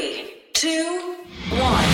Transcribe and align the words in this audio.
three, 0.00 0.24
two, 0.52 1.16
one. 1.50 1.84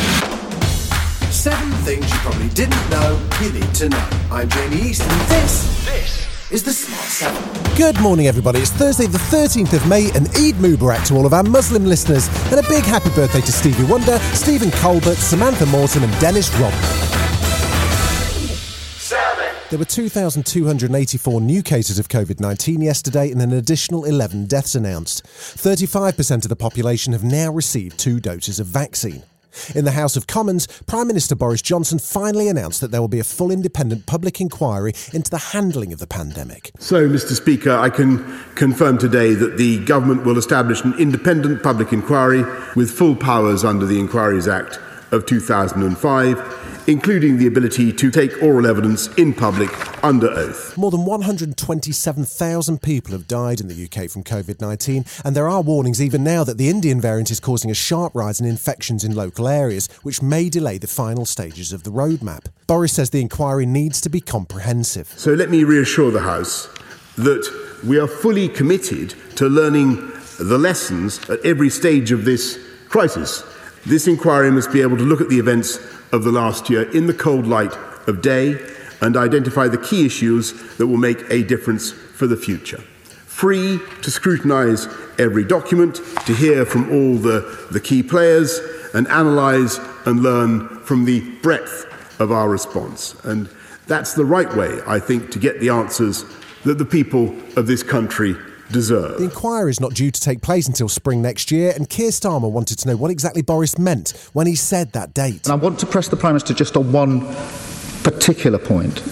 Seven 1.30 1.70
things 1.84 2.10
you 2.10 2.18
probably 2.18 2.48
didn't 2.50 2.90
know 2.90 3.20
you 3.40 3.52
need 3.52 3.74
to 3.74 3.88
know. 3.88 4.08
I'm 4.30 4.48
Jamie 4.48 4.76
East, 4.76 5.02
and 5.02 5.20
this, 5.30 5.84
this 5.84 6.50
is 6.50 6.62
the 6.62 6.72
Smart 6.72 7.04
Seven. 7.04 7.76
Good 7.76 8.00
morning, 8.00 8.26
everybody. 8.26 8.60
It's 8.60 8.70
Thursday, 8.70 9.06
the 9.06 9.18
13th 9.18 9.72
of 9.72 9.86
May, 9.88 10.10
and 10.14 10.28
Eid 10.30 10.54
Mubarak 10.56 11.06
to 11.08 11.14
all 11.14 11.26
of 11.26 11.34
our 11.34 11.42
Muslim 11.42 11.84
listeners, 11.84 12.28
and 12.50 12.64
a 12.64 12.68
big 12.68 12.84
happy 12.84 13.10
birthday 13.10 13.40
to 13.40 13.52
Stevie 13.52 13.84
Wonder, 13.84 14.18
Stephen 14.34 14.70
Colbert, 14.70 15.16
Samantha 15.16 15.66
Morton, 15.66 16.04
and 16.04 16.20
Dennis 16.20 16.50
Rodman. 16.54 17.05
There 19.68 19.80
were 19.80 19.84
2,284 19.84 21.40
new 21.40 21.60
cases 21.60 21.98
of 21.98 22.08
COVID 22.08 22.38
19 22.38 22.80
yesterday 22.80 23.32
and 23.32 23.42
an 23.42 23.52
additional 23.52 24.04
11 24.04 24.46
deaths 24.46 24.76
announced. 24.76 25.24
35% 25.24 26.44
of 26.44 26.48
the 26.48 26.54
population 26.54 27.12
have 27.12 27.24
now 27.24 27.50
received 27.50 27.98
two 27.98 28.20
doses 28.20 28.60
of 28.60 28.68
vaccine. 28.68 29.24
In 29.74 29.84
the 29.84 29.90
House 29.90 30.16
of 30.16 30.28
Commons, 30.28 30.68
Prime 30.86 31.08
Minister 31.08 31.34
Boris 31.34 31.62
Johnson 31.62 31.98
finally 31.98 32.46
announced 32.46 32.80
that 32.80 32.92
there 32.92 33.00
will 33.00 33.08
be 33.08 33.18
a 33.18 33.24
full 33.24 33.50
independent 33.50 34.06
public 34.06 34.40
inquiry 34.40 34.92
into 35.12 35.32
the 35.32 35.38
handling 35.38 35.92
of 35.92 35.98
the 35.98 36.06
pandemic. 36.06 36.70
So, 36.78 37.08
Mr. 37.08 37.32
Speaker, 37.32 37.72
I 37.72 37.90
can 37.90 38.18
confirm 38.54 38.98
today 38.98 39.34
that 39.34 39.56
the 39.56 39.84
government 39.84 40.24
will 40.24 40.38
establish 40.38 40.84
an 40.84 40.94
independent 40.96 41.64
public 41.64 41.92
inquiry 41.92 42.44
with 42.76 42.92
full 42.92 43.16
powers 43.16 43.64
under 43.64 43.84
the 43.84 43.98
Inquiries 43.98 44.46
Act 44.46 44.78
of 45.10 45.26
2005, 45.26 46.75
including 46.86 47.38
the 47.38 47.46
ability 47.46 47.92
to 47.92 48.10
take 48.10 48.42
oral 48.42 48.66
evidence 48.66 49.08
in 49.14 49.32
public 49.32 49.70
under 50.04 50.28
oath. 50.28 50.76
More 50.76 50.90
than 50.90 51.04
127,000 51.04 52.82
people 52.82 53.12
have 53.12 53.26
died 53.26 53.60
in 53.60 53.68
the 53.68 53.84
UK 53.84 54.08
from 54.10 54.22
COVID 54.22 54.60
19, 54.60 55.04
and 55.24 55.36
there 55.36 55.48
are 55.48 55.62
warnings 55.62 56.00
even 56.00 56.22
now 56.22 56.44
that 56.44 56.58
the 56.58 56.68
Indian 56.68 57.00
variant 57.00 57.30
is 57.30 57.40
causing 57.40 57.70
a 57.70 57.74
sharp 57.74 58.14
rise 58.14 58.40
in 58.40 58.46
infections 58.46 59.04
in 59.04 59.14
local 59.14 59.48
areas, 59.48 59.88
which 60.02 60.22
may 60.22 60.48
delay 60.48 60.78
the 60.78 60.86
final 60.86 61.24
stages 61.24 61.72
of 61.72 61.82
the 61.82 61.90
roadmap. 61.90 62.46
Boris 62.66 62.94
says 62.94 63.10
the 63.10 63.20
inquiry 63.20 63.66
needs 63.66 64.00
to 64.00 64.08
be 64.08 64.20
comprehensive. 64.20 65.08
So 65.16 65.34
let 65.34 65.50
me 65.50 65.64
reassure 65.64 66.10
the 66.10 66.20
House 66.20 66.68
that 67.16 67.48
we 67.84 67.98
are 67.98 68.06
fully 68.06 68.48
committed 68.48 69.14
to 69.36 69.48
learning 69.48 69.96
the 70.38 70.58
lessons 70.58 71.18
at 71.30 71.44
every 71.44 71.70
stage 71.70 72.12
of 72.12 72.24
this 72.24 72.58
crisis. 72.88 73.42
This 73.86 74.08
inquiry 74.08 74.50
must 74.50 74.72
be 74.72 74.82
able 74.82 74.96
to 74.96 75.04
look 75.04 75.20
at 75.20 75.28
the 75.28 75.38
events 75.38 75.78
of 76.10 76.24
the 76.24 76.32
last 76.32 76.68
year 76.68 76.90
in 76.90 77.06
the 77.06 77.14
cold 77.14 77.46
light 77.46 77.72
of 78.08 78.20
day 78.20 78.58
and 79.00 79.16
identify 79.16 79.68
the 79.68 79.78
key 79.78 80.04
issues 80.04 80.76
that 80.76 80.88
will 80.88 80.96
make 80.96 81.18
a 81.30 81.44
difference 81.44 81.92
for 81.92 82.26
the 82.26 82.36
future. 82.36 82.78
Free 82.78 83.78
to 84.02 84.10
scrutinise 84.10 84.88
every 85.20 85.44
document, 85.44 86.00
to 86.26 86.34
hear 86.34 86.66
from 86.66 86.90
all 86.90 87.14
the, 87.14 87.68
the 87.70 87.78
key 87.78 88.02
players, 88.02 88.58
and 88.92 89.06
analyse 89.06 89.78
and 90.04 90.20
learn 90.20 90.68
from 90.80 91.04
the 91.04 91.20
breadth 91.42 91.86
of 92.20 92.32
our 92.32 92.48
response. 92.48 93.14
And 93.22 93.48
that's 93.86 94.14
the 94.14 94.24
right 94.24 94.52
way, 94.56 94.80
I 94.84 94.98
think, 94.98 95.30
to 95.30 95.38
get 95.38 95.60
the 95.60 95.68
answers 95.68 96.24
that 96.64 96.78
the 96.78 96.84
people 96.84 97.36
of 97.56 97.68
this 97.68 97.84
country 97.84 98.34
deserve. 98.70 99.18
The 99.18 99.24
inquiry 99.24 99.70
is 99.70 99.80
not 99.80 99.94
due 99.94 100.10
to 100.10 100.20
take 100.20 100.42
place 100.42 100.66
until 100.66 100.88
spring 100.88 101.22
next 101.22 101.50
year, 101.50 101.72
and 101.74 101.88
Keir 101.88 102.10
Starmer 102.10 102.50
wanted 102.50 102.78
to 102.80 102.88
know 102.88 102.96
what 102.96 103.10
exactly 103.10 103.42
Boris 103.42 103.78
meant 103.78 104.10
when 104.32 104.46
he 104.46 104.54
said 104.54 104.92
that 104.92 105.14
date. 105.14 105.46
And 105.46 105.52
I 105.52 105.56
want 105.56 105.78
to 105.80 105.86
press 105.86 106.08
the 106.08 106.16
Prime 106.16 106.34
Minister 106.34 106.54
just 106.54 106.76
on 106.76 106.92
one 106.92 107.20
particular 108.02 108.58
point. 108.58 109.02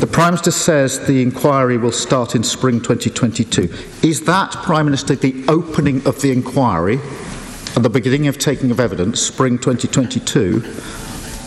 The 0.00 0.06
Prime 0.06 0.32
Minister 0.32 0.50
says 0.50 1.04
the 1.06 1.22
inquiry 1.22 1.76
will 1.76 1.92
start 1.92 2.34
in 2.34 2.42
spring 2.42 2.80
2022. 2.80 3.74
Is 4.02 4.24
that, 4.24 4.52
Prime 4.62 4.86
Minister, 4.86 5.14
the 5.14 5.44
opening 5.48 6.06
of 6.06 6.20
the 6.22 6.32
inquiry 6.32 6.98
and 7.74 7.84
the 7.84 7.90
beginning 7.90 8.28
of 8.28 8.38
taking 8.38 8.70
of 8.70 8.80
evidence, 8.80 9.20
spring 9.20 9.58
2022? 9.58 10.62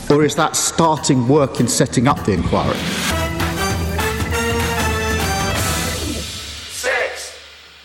Or 0.09 0.23
is 0.23 0.35
that 0.35 0.56
starting 0.56 1.28
work 1.28 1.59
in 1.59 1.68
setting 1.68 2.08
up 2.08 2.25
the 2.25 2.34
inquiry? 2.34 3.31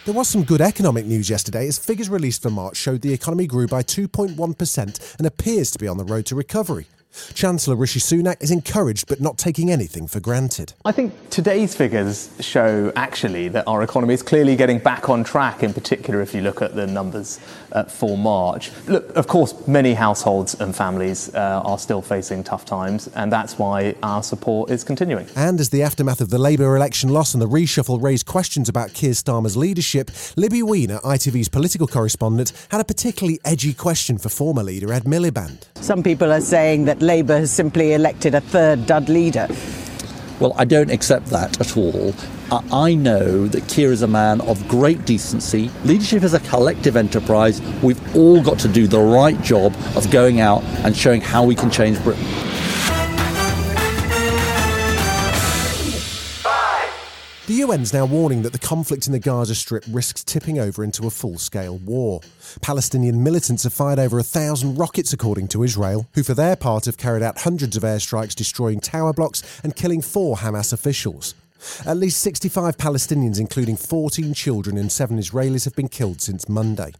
There 0.06 0.14
was 0.14 0.28
some 0.28 0.44
good 0.44 0.60
economic 0.60 1.04
news 1.04 1.28
yesterday 1.28 1.66
as 1.66 1.80
figures 1.80 2.08
released 2.08 2.40
for 2.40 2.48
March 2.48 2.76
showed 2.76 3.00
the 3.00 3.12
economy 3.12 3.48
grew 3.48 3.66
by 3.66 3.82
2.1% 3.82 5.16
and 5.18 5.26
appears 5.26 5.72
to 5.72 5.80
be 5.80 5.88
on 5.88 5.98
the 5.98 6.04
road 6.04 6.26
to 6.26 6.36
recovery. 6.36 6.86
Chancellor 7.34 7.76
Rishi 7.76 8.00
Sunak 8.00 8.42
is 8.42 8.50
encouraged 8.50 9.06
but 9.08 9.20
not 9.20 9.38
taking 9.38 9.70
anything 9.70 10.06
for 10.06 10.20
granted. 10.20 10.72
I 10.84 10.92
think 10.92 11.12
today's 11.30 11.74
figures 11.74 12.30
show 12.40 12.92
actually 12.96 13.48
that 13.48 13.66
our 13.66 13.82
economy 13.82 14.14
is 14.14 14.22
clearly 14.22 14.56
getting 14.56 14.78
back 14.78 15.08
on 15.08 15.24
track, 15.24 15.62
in 15.62 15.72
particular 15.72 16.20
if 16.20 16.34
you 16.34 16.42
look 16.42 16.62
at 16.62 16.74
the 16.74 16.86
numbers 16.86 17.40
uh, 17.72 17.84
for 17.84 18.16
March. 18.16 18.70
Look, 18.86 19.14
of 19.16 19.26
course, 19.26 19.66
many 19.66 19.94
households 19.94 20.58
and 20.60 20.74
families 20.74 21.34
uh, 21.34 21.62
are 21.64 21.78
still 21.78 22.02
facing 22.02 22.44
tough 22.44 22.64
times, 22.64 23.08
and 23.08 23.30
that's 23.30 23.58
why 23.58 23.94
our 24.02 24.22
support 24.22 24.70
is 24.70 24.84
continuing. 24.84 25.26
And 25.36 25.60
as 25.60 25.70
the 25.70 25.82
aftermath 25.82 26.20
of 26.20 26.30
the 26.30 26.38
Labour 26.38 26.76
election 26.76 27.10
loss 27.10 27.34
and 27.34 27.42
the 27.42 27.48
reshuffle 27.48 28.02
raised 28.02 28.26
questions 28.26 28.68
about 28.68 28.94
Keir 28.94 29.12
Starmer's 29.12 29.56
leadership, 29.56 30.10
Libby 30.36 30.62
Wiener, 30.62 30.98
ITV's 30.98 31.48
political 31.48 31.86
correspondent, 31.86 32.52
had 32.70 32.80
a 32.80 32.84
particularly 32.84 33.38
edgy 33.44 33.74
question 33.74 34.18
for 34.18 34.28
former 34.28 34.62
leader 34.62 34.92
Ed 34.92 35.04
Miliband. 35.04 35.64
Some 35.76 36.02
people 36.02 36.32
are 36.32 36.40
saying 36.40 36.84
that 36.86 37.02
Labour 37.06 37.38
has 37.38 37.52
simply 37.52 37.92
elected 37.92 38.34
a 38.34 38.40
third 38.40 38.84
dud 38.84 39.08
leader. 39.08 39.46
Well, 40.40 40.52
I 40.56 40.64
don't 40.64 40.90
accept 40.90 41.26
that 41.26 41.60
at 41.60 41.76
all. 41.76 42.12
I 42.50 42.94
know 42.94 43.46
that 43.46 43.68
Keir 43.68 43.92
is 43.92 44.02
a 44.02 44.08
man 44.08 44.40
of 44.40 44.66
great 44.66 45.04
decency. 45.04 45.70
Leadership 45.84 46.24
is 46.24 46.34
a 46.34 46.40
collective 46.40 46.96
enterprise. 46.96 47.60
We've 47.82 48.16
all 48.16 48.42
got 48.42 48.58
to 48.60 48.68
do 48.68 48.86
the 48.88 49.00
right 49.00 49.40
job 49.40 49.74
of 49.94 50.10
going 50.10 50.40
out 50.40 50.62
and 50.84 50.96
showing 50.96 51.20
how 51.20 51.44
we 51.44 51.54
can 51.54 51.70
change 51.70 52.02
Britain. 52.02 52.24
The 57.46 57.62
UN's 57.62 57.92
now 57.92 58.06
warning 58.06 58.42
that 58.42 58.52
the 58.52 58.58
conflict 58.58 59.06
in 59.06 59.12
the 59.12 59.20
Gaza 59.20 59.54
Strip 59.54 59.84
risks 59.88 60.24
tipping 60.24 60.58
over 60.58 60.82
into 60.82 61.06
a 61.06 61.10
full 61.10 61.38
scale 61.38 61.78
war. 61.78 62.20
Palestinian 62.60 63.22
militants 63.22 63.62
have 63.62 63.72
fired 63.72 64.00
over 64.00 64.18
a 64.18 64.24
thousand 64.24 64.74
rockets, 64.74 65.12
according 65.12 65.46
to 65.48 65.62
Israel, 65.62 66.08
who 66.14 66.24
for 66.24 66.34
their 66.34 66.56
part 66.56 66.86
have 66.86 66.96
carried 66.96 67.22
out 67.22 67.42
hundreds 67.42 67.76
of 67.76 67.84
airstrikes, 67.84 68.34
destroying 68.34 68.80
tower 68.80 69.12
blocks 69.12 69.44
and 69.62 69.76
killing 69.76 70.02
four 70.02 70.38
Hamas 70.38 70.72
officials. 70.72 71.36
At 71.86 71.98
least 71.98 72.20
65 72.20 72.78
Palestinians, 72.78 73.38
including 73.38 73.76
14 73.76 74.34
children 74.34 74.76
and 74.76 74.90
seven 74.90 75.16
Israelis, 75.16 75.66
have 75.66 75.76
been 75.76 75.88
killed 75.88 76.20
since 76.20 76.48
Monday. 76.48 76.94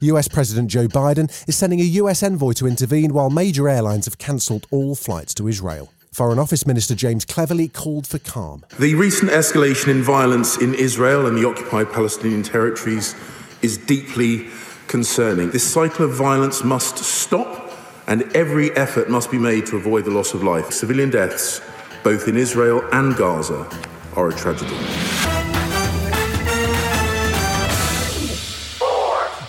US 0.00 0.26
President 0.26 0.72
Joe 0.72 0.88
Biden 0.88 1.30
is 1.48 1.54
sending 1.54 1.80
a 1.80 1.84
US 2.02 2.24
envoy 2.24 2.52
to 2.54 2.66
intervene 2.66 3.14
while 3.14 3.30
major 3.30 3.68
airlines 3.68 4.06
have 4.06 4.18
cancelled 4.18 4.66
all 4.72 4.96
flights 4.96 5.34
to 5.34 5.46
Israel. 5.46 5.93
Foreign 6.14 6.38
Office 6.38 6.64
Minister 6.64 6.94
James 6.94 7.24
Cleverly 7.24 7.66
called 7.66 8.06
for 8.06 8.20
calm. 8.20 8.64
The 8.78 8.94
recent 8.94 9.32
escalation 9.32 9.88
in 9.88 10.00
violence 10.00 10.56
in 10.56 10.72
Israel 10.72 11.26
and 11.26 11.36
the 11.36 11.44
occupied 11.44 11.92
Palestinian 11.92 12.44
territories 12.44 13.16
is 13.62 13.78
deeply 13.78 14.46
concerning. 14.86 15.50
This 15.50 15.68
cycle 15.68 16.04
of 16.04 16.12
violence 16.12 16.62
must 16.62 16.98
stop, 16.98 17.72
and 18.06 18.22
every 18.36 18.70
effort 18.76 19.10
must 19.10 19.32
be 19.32 19.38
made 19.38 19.66
to 19.66 19.76
avoid 19.76 20.04
the 20.04 20.12
loss 20.12 20.34
of 20.34 20.44
life. 20.44 20.70
Civilian 20.70 21.10
deaths, 21.10 21.60
both 22.04 22.28
in 22.28 22.36
Israel 22.36 22.88
and 22.92 23.16
Gaza, 23.16 23.68
are 24.14 24.28
a 24.28 24.32
tragedy. 24.32 25.23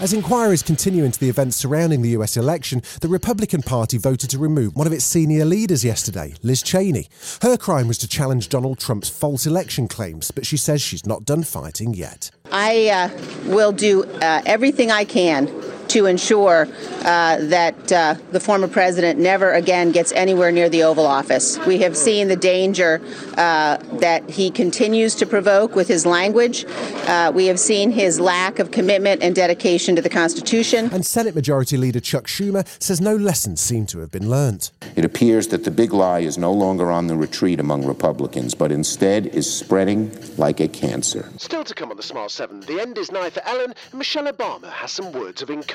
As 0.01 0.11
inquiries 0.11 0.61
continue 0.61 1.05
into 1.05 1.19
the 1.19 1.29
events 1.29 1.55
surrounding 1.55 2.01
the 2.01 2.09
US 2.09 2.35
election, 2.35 2.81
the 2.99 3.07
Republican 3.07 3.61
Party 3.61 3.97
voted 3.97 4.29
to 4.31 4.37
remove 4.37 4.75
one 4.75 4.87
of 4.87 4.91
its 4.91 5.05
senior 5.05 5.45
leaders 5.45 5.85
yesterday, 5.85 6.33
Liz 6.43 6.61
Cheney. 6.61 7.07
Her 7.41 7.55
crime 7.55 7.87
was 7.87 7.97
to 7.99 8.07
challenge 8.07 8.49
Donald 8.49 8.77
Trump's 8.77 9.07
false 9.07 9.45
election 9.45 9.87
claims, 9.87 10.31
but 10.31 10.45
she 10.45 10.57
says 10.57 10.81
she's 10.81 11.05
not 11.05 11.23
done 11.23 11.43
fighting 11.43 11.93
yet. 11.93 12.29
I 12.51 12.89
uh, 12.89 13.53
will 13.53 13.71
do 13.71 14.03
uh, 14.03 14.41
everything 14.45 14.91
I 14.91 15.05
can 15.05 15.47
to 15.89 16.05
ensure 16.05 16.67
uh, 17.03 17.37
that 17.37 17.91
uh, 17.91 18.15
the 18.31 18.39
former 18.39 18.67
president 18.67 19.19
never 19.19 19.51
again 19.51 19.91
gets 19.91 20.11
anywhere 20.13 20.51
near 20.51 20.69
the 20.69 20.83
Oval 20.83 21.05
Office. 21.05 21.57
We 21.65 21.79
have 21.79 21.95
seen 21.95 22.27
the 22.27 22.35
danger 22.35 23.01
uh, 23.37 23.77
that 23.99 24.29
he 24.29 24.49
continues 24.49 25.15
to 25.15 25.25
provoke 25.25 25.75
with 25.75 25.87
his 25.87 26.05
language. 26.05 26.65
Uh, 26.65 27.31
we 27.33 27.45
have 27.47 27.59
seen 27.59 27.91
his 27.91 28.19
lack 28.19 28.59
of 28.59 28.71
commitment 28.71 29.21
and 29.21 29.35
dedication 29.35 29.95
to 29.95 30.01
the 30.01 30.09
Constitution. 30.09 30.89
And 30.91 31.05
Senate 31.05 31.35
Majority 31.35 31.77
Leader 31.77 31.99
Chuck 31.99 32.25
Schumer 32.25 32.65
says 32.81 32.99
no 32.99 33.15
lessons 33.15 33.61
seem 33.61 33.85
to 33.87 33.99
have 33.99 34.11
been 34.11 34.29
learned. 34.29 34.71
It 34.95 35.05
appears 35.05 35.47
that 35.49 35.63
the 35.63 35.71
big 35.71 35.93
lie 35.93 36.19
is 36.19 36.37
no 36.37 36.51
longer 36.51 36.91
on 36.91 37.07
the 37.07 37.15
retreat 37.15 37.59
among 37.59 37.85
Republicans, 37.85 38.55
but 38.55 38.71
instead 38.71 39.27
is 39.27 39.51
spreading 39.51 40.11
like 40.37 40.59
a 40.59 40.67
cancer. 40.67 41.29
Still 41.37 41.63
to 41.63 41.73
come 41.73 41.91
on 41.91 41.97
the 41.97 42.03
Smart 42.03 42.31
7, 42.31 42.61
the 42.61 42.81
end 42.81 42.97
is 42.97 43.11
nigh 43.11 43.29
for 43.29 43.41
Ellen, 43.45 43.73
and 43.91 43.97
Michelle 43.97 44.25
Obama 44.31 44.69
has 44.71 44.91
some 44.91 45.11
words 45.11 45.41
of 45.41 45.49
encouragement. 45.49 45.74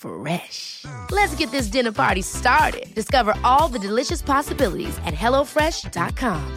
Fresh. 0.00 0.86
Let's 1.10 1.34
get 1.34 1.50
this 1.50 1.66
dinner 1.66 1.92
party 1.92 2.22
started. 2.22 2.92
Discover 2.94 3.34
all 3.44 3.68
the 3.68 3.78
delicious 3.78 4.22
possibilities 4.22 4.96
at 5.04 5.14
hellofresh.com. 5.14 6.56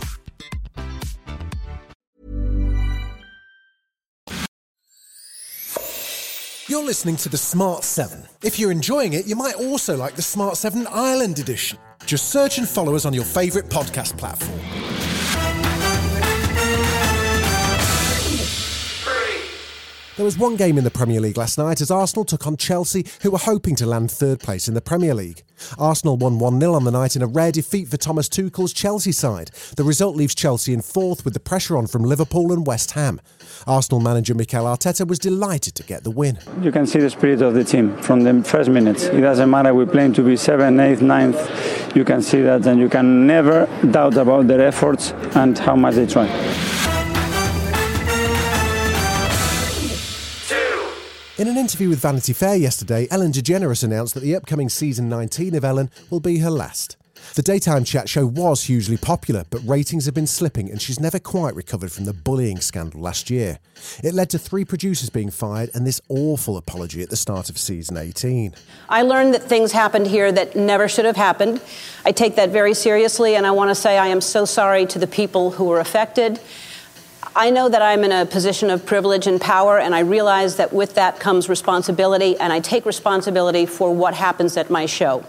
You're 6.69 6.83
listening 6.83 7.17
to 7.17 7.29
the 7.29 7.37
Smart 7.37 7.83
7. 7.83 8.23
If 8.41 8.57
you're 8.57 8.71
enjoying 8.71 9.13
it, 9.13 9.27
you 9.27 9.35
might 9.35 9.55
also 9.55 9.95
like 9.95 10.15
the 10.15 10.21
Smart 10.21 10.55
7 10.55 10.87
Ireland 10.87 11.37
edition. 11.37 11.77
Just 12.05 12.31
search 12.31 12.57
and 12.57 12.67
follow 12.67 12.95
us 12.95 13.05
on 13.05 13.13
your 13.13 13.25
favourite 13.25 13.69
podcast 13.69 14.17
platform. 14.17 14.59
There 20.23 20.27
was 20.27 20.37
one 20.37 20.55
game 20.55 20.77
in 20.77 20.85
the 20.85 20.89
Premier 20.89 21.19
League 21.19 21.35
last 21.35 21.57
night 21.57 21.81
as 21.81 21.91
Arsenal 21.91 22.23
took 22.23 22.47
on 22.47 22.55
Chelsea, 22.55 23.05
who 23.23 23.31
were 23.31 23.37
hoping 23.37 23.75
to 23.75 23.85
land 23.85 24.09
third 24.09 24.39
place 24.39 24.69
in 24.69 24.73
the 24.73 24.79
Premier 24.79 25.13
League. 25.13 25.43
Arsenal 25.77 26.15
won 26.15 26.39
1 26.39 26.61
0 26.61 26.75
on 26.75 26.85
the 26.85 26.91
night 26.91 27.17
in 27.17 27.21
a 27.21 27.27
rare 27.27 27.51
defeat 27.51 27.89
for 27.89 27.97
Thomas 27.97 28.29
Tuchel's 28.29 28.71
Chelsea 28.71 29.11
side. 29.11 29.51
The 29.75 29.83
result 29.83 30.15
leaves 30.15 30.33
Chelsea 30.33 30.73
in 30.73 30.81
fourth 30.81 31.25
with 31.25 31.33
the 31.33 31.41
pressure 31.41 31.75
on 31.75 31.87
from 31.87 32.03
Liverpool 32.03 32.53
and 32.53 32.65
West 32.65 32.91
Ham. 32.91 33.19
Arsenal 33.67 33.99
manager 33.99 34.33
Mikel 34.33 34.63
Arteta 34.63 35.05
was 35.05 35.19
delighted 35.19 35.75
to 35.75 35.83
get 35.83 36.05
the 36.05 36.11
win. 36.11 36.39
You 36.61 36.71
can 36.71 36.87
see 36.87 36.99
the 36.99 37.09
spirit 37.09 37.41
of 37.41 37.53
the 37.53 37.65
team 37.65 37.93
from 37.97 38.21
the 38.21 38.45
first 38.45 38.69
minutes. 38.69 39.03
It 39.03 39.19
doesn't 39.19 39.49
matter, 39.49 39.73
we 39.73 39.85
play 39.85 40.09
to 40.09 40.23
be 40.23 40.35
7th, 40.35 40.99
8th, 40.99 41.33
9th. 41.33 41.95
You 41.97 42.05
can 42.05 42.21
see 42.21 42.41
that, 42.43 42.65
and 42.65 42.79
you 42.79 42.87
can 42.87 43.27
never 43.27 43.67
doubt 43.91 44.15
about 44.15 44.47
their 44.47 44.65
efforts 44.65 45.11
and 45.35 45.59
how 45.59 45.75
much 45.75 45.95
they 45.95 46.07
try. 46.07 46.82
In 51.43 51.49
an 51.49 51.57
interview 51.57 51.89
with 51.89 51.99
Vanity 51.99 52.31
Fair 52.31 52.55
yesterday, 52.55 53.05
Ellen 53.11 53.33
DeGeneres 53.33 53.83
announced 53.83 54.13
that 54.13 54.21
the 54.21 54.33
upcoming 54.33 54.69
season 54.69 55.09
19 55.09 55.55
of 55.55 55.65
Ellen 55.65 55.91
will 56.09 56.21
be 56.21 56.37
her 56.37 56.49
last. 56.49 56.95
The 57.35 57.41
daytime 57.41 57.83
chat 57.83 58.07
show 58.07 58.25
was 58.25 58.63
hugely 58.63 58.95
popular, 58.95 59.43
but 59.49 59.59
ratings 59.67 60.05
have 60.05 60.13
been 60.13 60.25
slipping 60.25 60.71
and 60.71 60.81
she's 60.81 61.01
never 61.01 61.19
quite 61.19 61.53
recovered 61.53 61.91
from 61.91 62.05
the 62.05 62.13
bullying 62.13 62.61
scandal 62.61 63.01
last 63.01 63.29
year. 63.29 63.59
It 64.01 64.13
led 64.13 64.29
to 64.29 64.39
three 64.39 64.63
producers 64.63 65.09
being 65.09 65.31
fired 65.31 65.69
and 65.73 65.85
this 65.85 65.99
awful 66.07 66.55
apology 66.55 67.01
at 67.03 67.09
the 67.09 67.17
start 67.17 67.49
of 67.49 67.57
season 67.57 67.97
18. 67.97 68.55
I 68.87 69.01
learned 69.01 69.33
that 69.33 69.43
things 69.43 69.73
happened 69.73 70.07
here 70.07 70.31
that 70.31 70.55
never 70.55 70.87
should 70.87 71.03
have 71.03 71.17
happened. 71.17 71.59
I 72.05 72.13
take 72.13 72.35
that 72.35 72.51
very 72.51 72.73
seriously, 72.73 73.35
and 73.35 73.45
I 73.45 73.51
want 73.51 73.69
to 73.69 73.75
say 73.75 73.97
I 73.97 74.07
am 74.07 74.21
so 74.21 74.45
sorry 74.45 74.85
to 74.85 74.97
the 74.97 75.07
people 75.07 75.51
who 75.51 75.65
were 75.65 75.81
affected. 75.81 76.39
I 77.35 77.49
know 77.49 77.67
that 77.67 77.81
I'm 77.81 78.03
in 78.03 78.11
a 78.11 78.27
position 78.27 78.69
of 78.69 78.85
privilege 78.85 79.25
and 79.25 79.41
power, 79.41 79.79
and 79.79 79.95
I 79.95 80.01
realize 80.01 80.57
that 80.57 80.71
with 80.71 80.93
that 80.95 81.19
comes 81.19 81.49
responsibility, 81.49 82.37
and 82.37 82.53
I 82.53 82.59
take 82.59 82.85
responsibility 82.85 83.65
for 83.65 83.91
what 83.91 84.13
happens 84.13 84.55
at 84.55 84.69
my 84.69 84.85
show. 84.85 85.25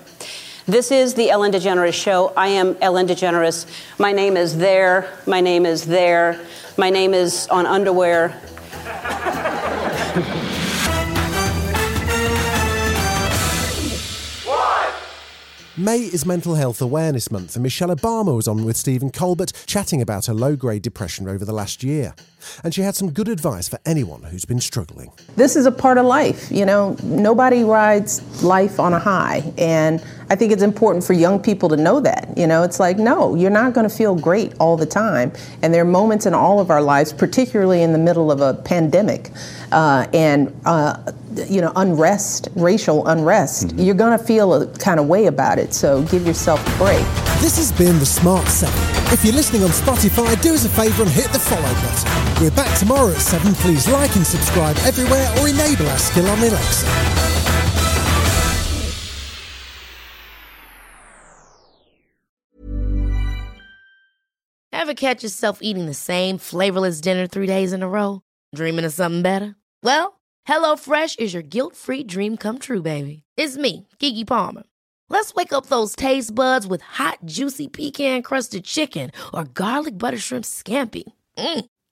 This 0.66 0.90
is 0.90 1.14
the 1.14 1.30
Ellen 1.30 1.52
DeGeneres 1.52 1.94
Show. 1.94 2.34
I 2.36 2.48
am 2.48 2.76
Ellen 2.82 3.06
DeGeneres. 3.06 3.66
My 3.98 4.12
name 4.12 4.36
is 4.36 4.58
there. 4.58 5.18
My 5.26 5.40
name 5.40 5.64
is 5.64 5.86
there. 5.86 6.38
My 6.76 6.90
name 6.90 7.14
is 7.14 7.48
on 7.48 7.64
underwear. 7.64 8.38
May 15.76 16.02
is 16.02 16.24
Mental 16.24 16.54
Health 16.54 16.80
Awareness 16.80 17.32
Month, 17.32 17.56
and 17.56 17.64
Michelle 17.64 17.88
Obama 17.88 18.36
was 18.36 18.46
on 18.46 18.64
with 18.64 18.76
Stephen 18.76 19.10
Colbert 19.10 19.52
chatting 19.66 20.00
about 20.00 20.26
her 20.26 20.32
low 20.32 20.54
grade 20.54 20.82
depression 20.82 21.26
over 21.26 21.44
the 21.44 21.52
last 21.52 21.82
year. 21.82 22.14
And 22.62 22.74
she 22.74 22.82
had 22.82 22.94
some 22.94 23.10
good 23.10 23.28
advice 23.28 23.68
for 23.68 23.78
anyone 23.84 24.22
who's 24.24 24.44
been 24.44 24.60
struggling. 24.60 25.12
This 25.36 25.56
is 25.56 25.66
a 25.66 25.72
part 25.72 25.98
of 25.98 26.06
life. 26.06 26.50
You 26.50 26.66
know, 26.66 26.96
nobody 27.02 27.64
rides 27.64 28.42
life 28.42 28.78
on 28.80 28.92
a 28.92 28.98
high. 28.98 29.52
And 29.58 30.02
I 30.30 30.36
think 30.36 30.52
it's 30.52 30.62
important 30.62 31.04
for 31.04 31.12
young 31.12 31.40
people 31.40 31.68
to 31.68 31.76
know 31.76 32.00
that. 32.00 32.32
You 32.36 32.46
know, 32.46 32.62
it's 32.62 32.80
like, 32.80 32.98
no, 32.98 33.34
you're 33.34 33.50
not 33.50 33.72
going 33.72 33.88
to 33.88 33.94
feel 33.94 34.14
great 34.14 34.54
all 34.58 34.76
the 34.76 34.86
time. 34.86 35.32
And 35.62 35.72
there 35.72 35.82
are 35.82 35.86
moments 35.86 36.26
in 36.26 36.34
all 36.34 36.60
of 36.60 36.70
our 36.70 36.82
lives, 36.82 37.12
particularly 37.12 37.82
in 37.82 37.92
the 37.92 37.98
middle 37.98 38.30
of 38.30 38.40
a 38.40 38.54
pandemic 38.54 39.30
uh, 39.72 40.06
and, 40.14 40.54
uh, 40.64 41.12
you 41.48 41.60
know, 41.60 41.72
unrest, 41.76 42.48
racial 42.54 43.06
unrest, 43.08 43.68
mm-hmm. 43.68 43.80
you're 43.80 43.94
going 43.94 44.16
to 44.16 44.24
feel 44.24 44.54
a 44.54 44.66
kind 44.78 45.00
of 45.00 45.06
way 45.06 45.26
about 45.26 45.58
it. 45.58 45.74
So 45.74 46.02
give 46.04 46.26
yourself 46.26 46.60
a 46.74 46.78
break. 46.78 47.04
This 47.40 47.56
has 47.56 47.72
been 47.72 47.98
The 47.98 48.06
Smart 48.06 48.46
7. 48.46 48.72
If 49.12 49.24
you're 49.24 49.34
listening 49.34 49.64
on 49.64 49.70
Spotify, 49.70 50.40
do 50.40 50.54
us 50.54 50.64
a 50.64 50.68
favour 50.68 51.02
and 51.02 51.10
hit 51.10 51.30
the 51.30 51.38
follow 51.38 51.62
button. 51.62 52.33
We're 52.40 52.50
back 52.50 52.76
tomorrow 52.78 53.12
at 53.12 53.20
7. 53.20 53.54
Please 53.54 53.88
like 53.88 54.16
and 54.16 54.26
subscribe 54.26 54.76
everywhere 54.80 55.32
or 55.38 55.48
enable 55.48 55.88
our 55.88 55.98
skill 55.98 56.26
on 56.26 56.38
Alexa. 56.38 56.86
Ever 64.72 64.94
catch 64.94 65.22
yourself 65.22 65.60
eating 65.62 65.86
the 65.86 65.94
same 65.94 66.36
flavorless 66.36 67.00
dinner 67.00 67.26
three 67.26 67.46
days 67.46 67.72
in 67.72 67.82
a 67.82 67.88
row? 67.88 68.20
Dreaming 68.54 68.84
of 68.84 68.92
something 68.92 69.22
better? 69.22 69.56
Well, 69.82 70.20
HelloFresh 70.46 71.18
is 71.20 71.32
your 71.32 71.42
guilt 71.42 71.74
free 71.74 72.04
dream 72.04 72.36
come 72.36 72.58
true, 72.58 72.82
baby. 72.82 73.22
It's 73.36 73.56
me, 73.56 73.88
Keke 73.98 74.26
Palmer. 74.26 74.64
Let's 75.08 75.34
wake 75.34 75.52
up 75.52 75.66
those 75.66 75.96
taste 75.96 76.34
buds 76.34 76.66
with 76.66 76.82
hot, 76.82 77.18
juicy 77.24 77.68
pecan 77.68 78.22
crusted 78.22 78.64
chicken 78.64 79.10
or 79.32 79.44
garlic 79.44 79.96
butter 79.96 80.18
shrimp 80.18 80.44
scampi. 80.44 81.04
Mm. 81.38 81.64